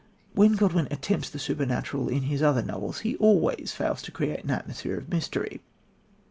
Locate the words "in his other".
2.09-2.63